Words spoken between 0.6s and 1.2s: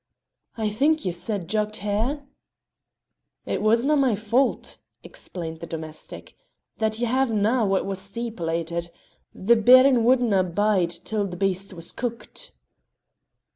think ye